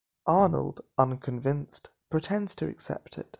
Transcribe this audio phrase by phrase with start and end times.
[0.25, 3.29] Arnold, unconvinced, pretends to accept it.